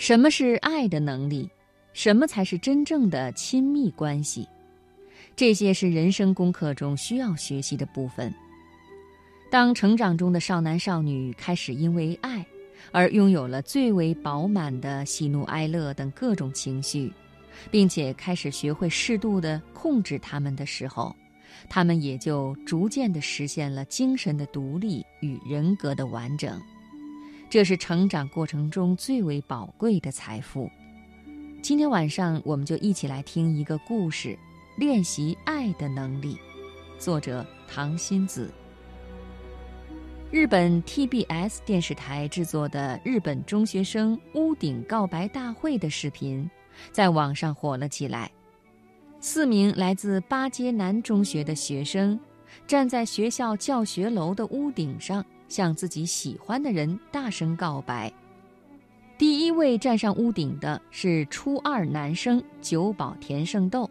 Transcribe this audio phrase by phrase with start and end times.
[0.00, 1.46] 什么是爱的能力？
[1.92, 4.48] 什么才是真正的亲密关系？
[5.36, 8.32] 这些是人生功课中需要学习的部分。
[9.50, 12.42] 当成长中的少男少女开始因为爱
[12.92, 17.12] 而拥有了最为饱满的喜怒哀乐等各种情绪，
[17.70, 21.14] 并且开始学会适度的控制他们的时候，
[21.68, 26.58] 他们也就逐渐地实现了精神的独立与人格的完整。
[27.50, 30.70] 这是成长过程中最为宝贵的财富。
[31.60, 34.38] 今天晚上，我们就一起来听一个故事，
[34.76, 36.38] 练习爱的能力。
[36.96, 38.48] 作者唐新子。
[40.30, 46.48] 日本 TBS 电视台制作的日本中学生屋顶告白大会的视频，
[46.92, 48.30] 在网上火了起来。
[49.18, 52.16] 四名来自八街南中学的学生，
[52.68, 55.26] 站在学校教学楼的屋顶上。
[55.50, 58.10] 向自己喜欢的人大声告白。
[59.18, 63.90] 第一位站上屋顶的是初二男生久保田胜斗，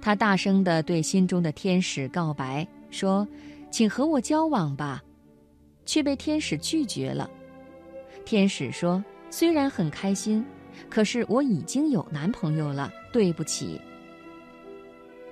[0.00, 3.26] 他大声地对心中的天使告白说
[3.72, 5.02] ：“请和我交往吧。”
[5.84, 7.30] 却被天使拒绝了。
[8.24, 10.44] 天使说：“虽然很开心，
[10.90, 13.80] 可是我已经有男朋友了，对不起。”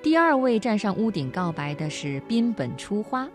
[0.03, 3.29] 第二位站上屋顶告白的是滨本初花。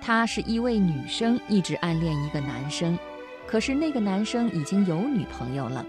[0.00, 2.98] 她是一位女生，一直暗恋一个男生，
[3.46, 5.84] 可是那个男生已经有女朋友了。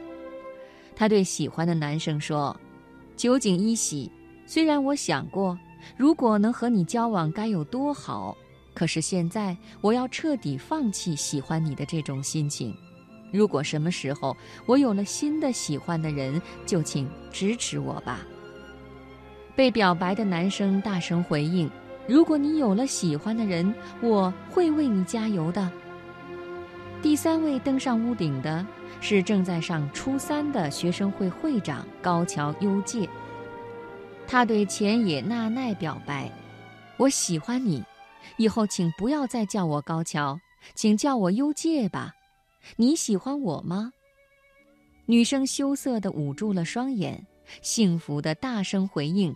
[0.95, 2.55] 她对喜欢的男生说
[3.17, 4.11] ：“酒井一喜，
[4.45, 5.57] 虽然我想过，
[5.97, 8.35] 如果能和你交往该有多好，
[8.73, 12.75] 可是现在我要彻底放弃喜欢你的这种心情。
[13.33, 18.19] 如果什么时候我有了新的喜欢的人，就请支持我吧。”
[19.55, 21.69] 被表白的男生大声回应。
[22.07, 25.71] 如果你有了喜欢的人，我会为你加油的。
[27.01, 28.65] 第三位登上屋顶的
[29.01, 33.07] 是正在上初三的学生会会长高桥优介。
[34.27, 36.31] 他对前野娜奈表白
[36.97, 37.83] ：“我喜欢你，
[38.37, 40.39] 以后请不要再叫我高桥，
[40.73, 42.13] 请叫我优介吧。
[42.75, 43.91] 你喜欢我吗？”
[45.05, 47.27] 女生羞涩地捂住了双眼，
[47.61, 49.35] 幸福地大声回应：“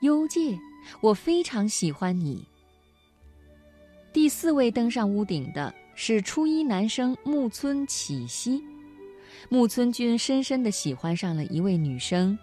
[0.00, 0.58] 优介。”
[1.02, 2.42] 我非常喜欢你。
[4.14, 8.64] 第四位登上屋顶的是初一男生木村启希，
[9.50, 12.36] 木村君深深地喜欢上了一位女生，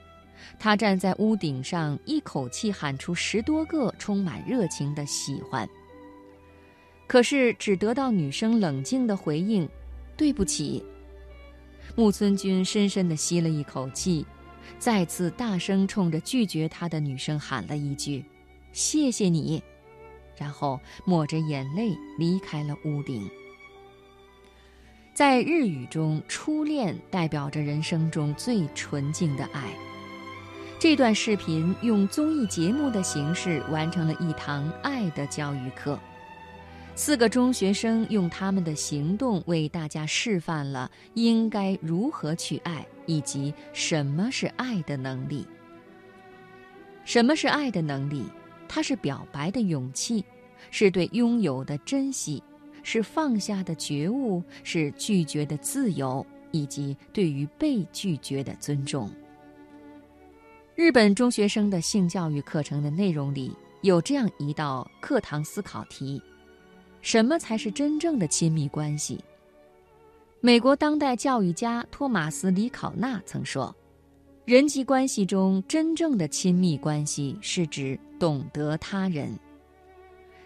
[0.59, 5.67] 他站在屋顶上，一口气喊出十多个充满热情的喜欢。
[7.07, 9.67] 可是只得到女生冷静的回应
[10.16, 10.85] ：“对不起。”
[11.97, 14.23] 木村君深深地吸了一口气。
[14.79, 18.23] 再次大声冲着拒绝他的女生喊了一句
[18.72, 19.61] ：“谢谢你。”
[20.38, 23.28] 然后抹着眼泪离开了屋顶。
[25.13, 29.63] 在日语中，初恋代表着人生中最纯净的爱。
[30.79, 35.99] 这段视频用综艺节目的形式完成了一堂爱的教育课。
[36.94, 45.44] 四个中学生用他们的行动为大家示范了应该如何去爱，以及什么是爱的能力。
[47.03, 48.23] 什么是爱的能力？
[48.68, 50.23] 它是表白的勇气，
[50.69, 52.44] 是对拥有的珍惜，
[52.84, 59.09] 是放下的觉悟，是拒绝的自由，以及对于被拒绝的尊重。
[60.75, 63.51] 日本中学生的性教育课程的内容里
[63.81, 66.22] 有这样一道课堂思考题。
[67.01, 69.23] 什么才是真正的亲密关系？
[70.47, 73.75] 美国当代教育家托马斯·里考纳曾说
[74.47, 79.38] ：“人际关系中真正的亲密关系是指懂得他人。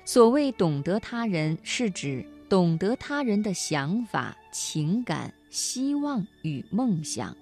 [0.04, 7.38] 所谓懂得他人，是指懂得他人的想法、情感、希望与梦想，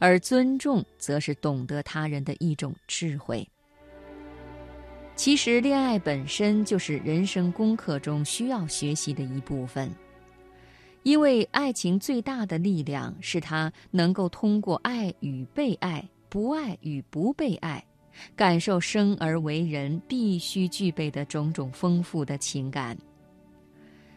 [0.00, 3.48] 而尊重则是懂得他人的一种智慧。”
[5.14, 9.88] 其实，恋爱本身就是人生功课中需要学习的一部分，
[11.08, 17.82] 因为爱情最大的力量是它能够通过爱与被爱、不爱与不被爱，
[18.36, 22.94] 感受生而为人必须具备的种种丰富的情感。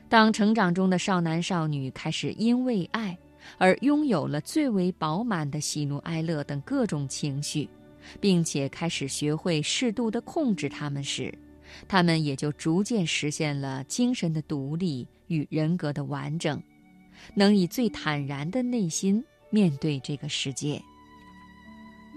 [0.09, 3.17] 当成长中的少男少女开始因为爱
[3.57, 7.69] 而拥有了最为饱满的喜怒哀乐等各种情绪。
[8.19, 11.33] 并且开始学会适度的控制他们时，
[11.87, 16.61] 他们也就逐渐实现了精神的独立与人格的完整，
[17.33, 20.81] 能以最坦然的内心面对这个世界。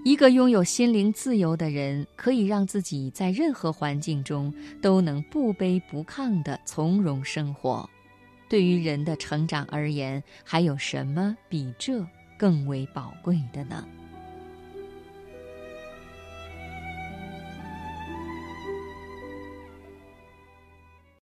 [0.04, 4.52] 一个拥有心灵自由的人，可以让自己在任何环境中
[4.82, 7.88] 都能不卑不亢地从容生活。
[8.46, 12.06] 对于人的成长而言，还有什么比这
[12.38, 13.86] 更为宝贵的呢？